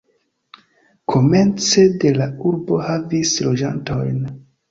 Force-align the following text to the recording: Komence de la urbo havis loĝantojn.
Komence 1.15 1.83
de 2.03 2.13
la 2.17 2.29
urbo 2.53 2.81
havis 2.87 3.37
loĝantojn. 3.49 4.19